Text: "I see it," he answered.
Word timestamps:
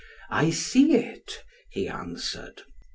"I 0.31 0.49
see 0.49 0.93
it," 0.95 1.43
he 1.69 1.87
answered. 1.87 2.63